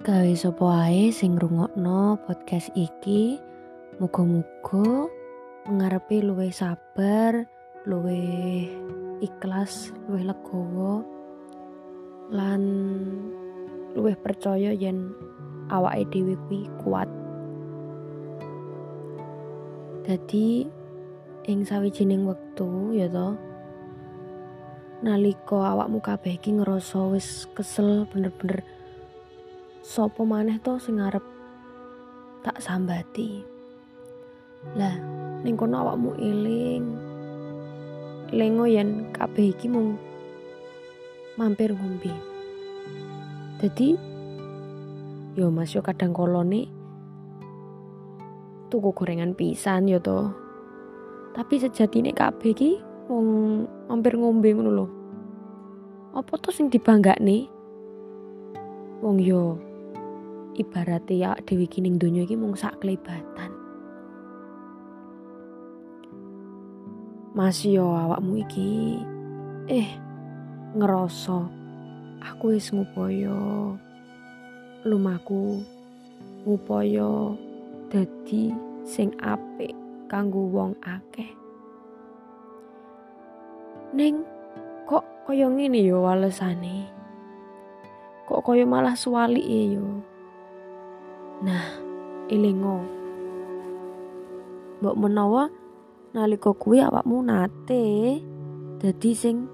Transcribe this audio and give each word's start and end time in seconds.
Gawe 0.00 0.32
sapa 0.32 0.88
ae 0.88 1.12
sing 1.12 1.36
ngrungokno 1.36 2.16
podcast 2.24 2.72
iki, 2.72 3.36
muga-muga 4.00 5.12
ngarepe 5.68 6.24
luwih 6.24 6.48
sabar, 6.48 7.44
luwih 7.84 8.64
ikhlas, 9.20 9.92
luwih 10.08 10.24
legowo 10.24 11.04
lan 12.32 12.64
luwih 13.92 14.16
percaya 14.16 14.72
yen 14.72 15.12
awake 15.68 16.08
dhewe 16.08 16.32
kuwi 16.48 16.64
kuat. 16.80 17.12
Dadi 20.08 20.64
ing 21.44 21.60
sawijining 21.68 22.24
wektu 22.24 22.96
ya 22.96 23.04
to 23.04 23.36
nalika 25.04 25.76
awakmu 25.76 26.00
kabeh 26.00 26.40
iki 26.40 26.56
ngerasa 26.56 27.04
wis 27.12 27.44
kesel 27.52 28.08
bener-bener 28.08 28.64
sapa 29.80 30.20
maneh 30.28 30.60
to 30.60 30.76
sing 30.76 31.00
arep 31.00 31.24
tak 32.44 32.60
sambati? 32.60 33.40
Lah 34.76 34.92
ning 35.40 35.56
kono 35.56 35.80
awakmu 35.80 36.12
eling. 36.20 36.84
Lengo 38.30 38.68
yen 38.68 39.10
kabeh 39.10 39.56
iki 39.56 39.66
mung 39.66 39.96
mampir 41.40 41.72
ngombe. 41.72 42.12
Dadi 43.56 43.96
yo 45.34 45.48
mas 45.48 45.72
yo 45.72 45.80
kadang 45.80 46.12
kolone 46.12 46.68
tuku 48.68 48.92
gorengan 48.92 49.32
pisan 49.32 49.88
yo 49.88 49.98
to. 49.98 50.28
Tapi 51.32 51.56
sejatine 51.56 52.12
kabeh 52.12 52.52
iki 52.52 52.70
wong 53.08 53.64
mampir 53.88 54.14
ngombe 54.14 54.52
ngono 54.52 54.70
lho. 54.70 54.86
Apa 56.14 56.36
to 56.38 56.52
sing 56.52 56.68
dibanggakne 56.68 57.48
wong 59.00 59.16
yo 59.18 59.69
ibarate 60.58 61.18
ya 61.18 61.36
dewi 61.46 61.70
kining 61.70 62.00
donya 62.00 62.26
iki 62.26 62.34
mung 62.34 62.58
sak 62.58 62.78
kelebatan 62.82 63.60
Mas 67.30 67.62
yo 67.62 67.94
awakmu 67.94 68.42
iki 68.42 68.98
eh 69.70 69.86
ngerasa 70.74 71.46
aku 72.18 72.58
wis 72.58 72.74
ngupaya 72.74 73.38
lumaku 74.82 75.62
ngupaya 76.42 77.38
dadi 77.86 78.50
sing 78.82 79.14
apik 79.22 79.70
kanggo 80.10 80.50
wong 80.50 80.74
akeh. 80.82 81.30
Ning 83.94 84.26
kok 84.90 85.06
kaya 85.22 85.46
ngene 85.46 85.86
yo 85.86 86.02
walesane? 86.02 86.90
Kok 88.26 88.42
kaya 88.42 88.66
malah 88.66 88.98
suwalike 88.98 89.78
yo 89.78 90.02
Nah, 91.40 91.64
elingo. 92.28 92.84
Mbok 94.84 94.96
menawa 94.96 95.48
nalika 96.12 96.52
kuwi 96.52 96.84
awakmu 96.84 97.24
nate 97.24 98.20
dadi 98.76 99.12
sing 99.16 99.48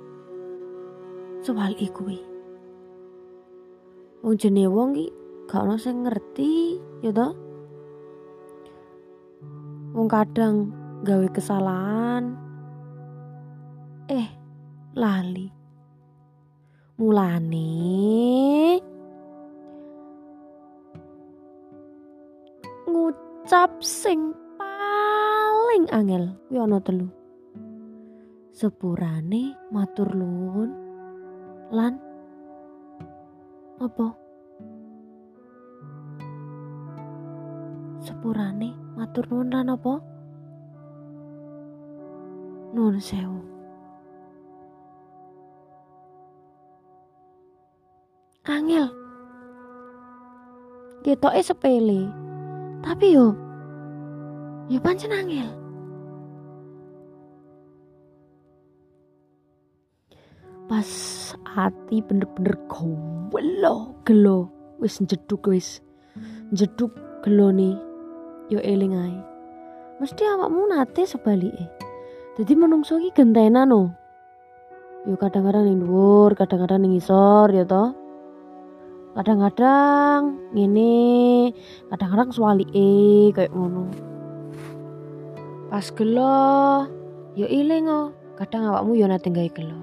sewalike 1.46 1.94
kuwi. 1.94 2.18
Wong 4.26 4.34
jenenge 4.34 4.66
wong 4.66 4.98
iki 4.98 5.14
gak 5.46 5.62
ono 5.62 5.78
sing 5.78 6.02
ngerti, 6.02 6.82
ya 7.06 7.14
toh? 7.14 7.38
Wong 9.94 10.10
kadang 10.10 10.74
gawe 11.06 11.26
kesalahan 11.30 12.34
eh 14.10 14.26
lali. 14.98 15.46
Mulane 16.98 17.70
ngucap 22.96 23.70
sing 23.84 24.32
paling 24.56 25.84
angel 25.92 26.32
kuwi 26.48 26.56
ana 26.56 26.80
telu. 26.80 27.08
Sepurane 28.56 29.52
matur 29.68 30.08
nuwun 30.16 30.72
lan 31.68 32.00
apa? 33.76 34.16
Sepurane 38.00 38.72
matur 38.96 39.28
nuwun 39.28 39.52
lan 39.52 39.68
apa? 39.68 39.94
Nuwun 42.72 42.96
sewu. 42.96 43.44
Angel. 48.48 48.88
Ketoke 51.04 51.44
sepele. 51.44 52.25
Tapi 52.86 53.18
yo 53.18 53.34
yo 54.70 54.78
pancen 54.78 55.10
angel. 55.10 55.50
Pas 60.70 60.86
ati 61.58 61.98
bener-bener 62.06 62.54
gelo 62.70 63.98
gelo. 64.06 64.38
Wis 64.78 65.02
jeduk 65.02 65.50
wis. 65.50 65.82
Jeduk 66.54 66.94
gelo 67.26 67.50
nih 67.50 67.74
yo 68.54 68.62
eling 68.62 68.94
ae. 68.94 69.18
Mesti 69.98 70.22
awakmu 70.22 70.70
nate 70.70 71.10
sebalike. 71.10 71.66
Jadi 72.38 72.52
menungso 72.54 73.02
iki 73.02 73.10
gentenan 73.18 73.74
no 73.74 73.90
yo 75.10 75.18
kadang-kadang 75.18 75.66
ning 75.66 75.82
dhuwur 75.82 76.38
kadang-kadang 76.38 76.86
ning 76.86 76.98
isor 76.98 77.50
ya 77.50 77.66
toh 77.66 78.05
kadang-kadang 79.16 80.36
ngene 80.52 81.48
kadang-kadang 81.88 82.28
swalike 82.36 83.32
kayak 83.32 83.48
ngono. 83.56 83.88
Pas 85.72 85.88
gelo 85.96 86.84
yo 87.32 87.48
oh. 87.88 88.12
Kadang 88.36 88.68
awakmu 88.68 89.00
yo 89.00 89.08
nate 89.08 89.32
gawe 89.32 89.48
gelo. 89.56 89.80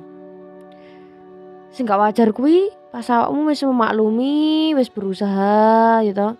Sing 1.73 1.89
gak 1.89 1.97
wajar 1.97 2.29
kuwi 2.29 2.69
pas 2.93 3.09
awakmu 3.09 3.49
wis 3.49 3.66
memaklumi 3.66 4.77
wis 4.77 4.93
berusaha 4.93 6.05
toh. 6.13 6.38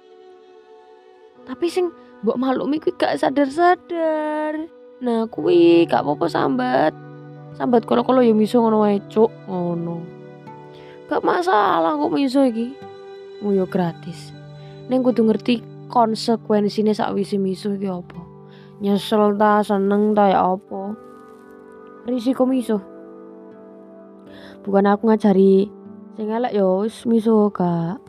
Tapi 1.50 1.66
sing 1.74 1.90
mbok 2.22 2.38
maklumi 2.38 2.78
kuwi 2.78 2.94
gak 2.94 3.18
sadar-sadar. 3.18 4.70
Nah 5.02 5.26
kuwi 5.34 5.90
gak 5.90 6.06
apa-apa 6.06 6.30
sambat. 6.30 6.94
Sambat 7.58 7.90
kalau-kalau 7.90 8.22
ya 8.22 8.38
miso 8.38 8.62
ngono 8.62 8.86
wae 8.86 9.02
cuk. 9.10 9.34
Ngono 9.50 10.23
gak 11.14 11.22
masalah 11.22 11.94
kok 11.94 12.10
miso 12.10 12.42
iki. 12.42 12.74
Oh 13.46 13.54
yo 13.54 13.70
gratis. 13.70 14.34
Neng 14.90 15.06
kudu 15.06 15.30
ngerti 15.30 15.62
konsekuensine 15.94 16.98
sakwise 16.98 17.38
miso 17.38 17.78
iki 17.78 17.86
apa. 17.86 18.18
Nyesel 18.82 19.38
ta 19.38 19.62
seneng 19.62 20.18
ta 20.18 20.34
ya 20.34 20.58
apa. 20.58 20.98
Risiko 22.10 22.50
miso 22.50 22.82
bukan 24.64 24.88
aku 24.88 25.12
ngajari 25.12 25.68
sing 26.16 26.32
elek 26.32 26.56
yo 26.56 26.88
wis 26.88 27.04
miso 27.04 27.52
gak. 27.52 28.00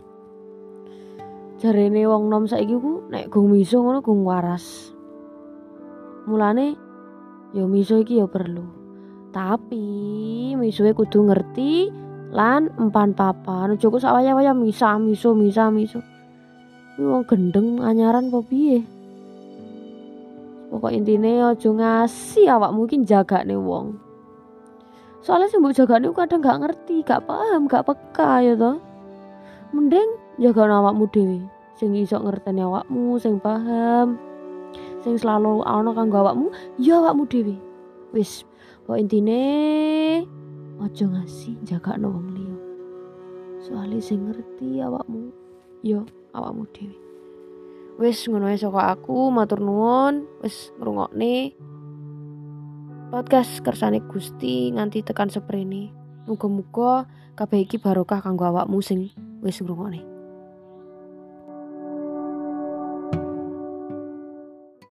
Jarene 1.59 2.07
wong 2.07 2.31
nom 2.31 2.47
saiki 2.47 2.73
ku 2.79 3.05
nek 3.11 3.29
gung 3.29 3.51
miso 3.51 3.83
ngono 3.83 4.01
gung 4.01 4.23
waras. 4.25 4.95
Mulane 6.25 6.79
yo 7.53 7.69
miso 7.69 8.01
iki 8.01 8.23
yo 8.23 8.31
perlu. 8.31 8.65
Tapi 9.35 10.55
misuwe 10.55 10.95
kudu 10.95 11.27
ngerti 11.27 11.91
lan 12.35 12.69
empan 12.77 13.15
papan. 13.15 13.79
Ojo 13.79 13.95
kok 13.95 14.03
sak 14.03 14.13
waya-waya 14.19 14.51
misa 14.51 14.99
miso 14.99 15.33
misa 15.39 15.71
miso. 15.71 16.03
Wong 16.99 17.23
gendeng 17.31 17.79
anyaran 17.79 18.29
apa 18.31 18.43
piye? 18.43 18.83
Pokok 20.75 20.91
intine 20.91 21.47
ojo 21.47 21.79
ngasih 21.79 22.51
awakmu 22.51 22.91
iki 22.91 23.07
jagane 23.07 23.55
wong. 23.55 23.95
Soalnya 25.23 25.47
sing 25.47 25.63
mbok 25.63 25.79
jagane 25.79 26.11
kadang 26.11 26.43
gak 26.43 26.61
ngerti 26.61 27.07
gak 27.07 27.23
paham 27.25 27.71
gak 27.71 27.87
peka 27.87 28.43
ya 28.43 28.59
toh 28.59 28.77
mending 29.71 30.19
jaga 30.43 30.67
awakmu 30.67 31.07
dhewe. 31.15 31.39
Sing 31.79 31.95
iso 31.95 32.19
ngerteni 32.19 32.67
awakmu 32.67 33.19
sing 33.23 33.39
paham 33.39 34.19
sing 35.07 35.15
selalu 35.15 35.63
ana 35.63 35.95
kanggo 35.95 36.27
awakmu 36.27 36.51
ya 36.83 36.99
awakmu 36.99 37.27
dhewe. 37.31 37.55
Wis 38.11 38.43
pokok 38.83 38.99
intine 38.99 39.43
ojo 40.85 41.05
ngasih 41.09 41.57
jaga 41.65 41.97
wong 41.97 42.37
liya. 42.37 42.57
Soalnya 43.65 44.01
sing 44.05 44.29
ngerti 44.29 44.85
awakmu 44.85 45.33
yo 45.81 46.05
awakmu 46.37 46.69
dhewe. 46.77 46.97
Wis 47.97 48.29
ngono 48.29 48.53
ae 48.53 48.61
saka 48.61 48.93
aku 48.93 49.33
matur 49.33 49.65
nuwun 49.65 50.29
wis 50.45 50.71
ngrungokne. 50.77 51.57
Podcast 53.09 53.65
kersane 53.65 54.05
Gusti 54.05 54.71
nganti 54.77 55.01
tekan 55.01 55.33
seprene. 55.33 55.91
Muga-muga 56.29 57.09
kabeh 57.35 57.65
iki 57.65 57.81
barokah 57.81 58.21
kanggo 58.21 58.45
awakmu 58.45 58.85
sing 58.85 59.09
wis 59.41 59.61
ngrungokne 59.65 60.14